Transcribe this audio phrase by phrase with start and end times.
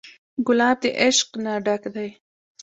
[0.47, 2.09] ګلاب د عشق نه ډک دی.